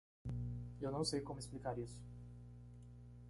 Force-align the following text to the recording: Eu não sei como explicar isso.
Eu 0.81 0.89
não 0.91 1.03
sei 1.03 1.21
como 1.21 1.37
explicar 1.39 1.77
isso. 1.77 2.01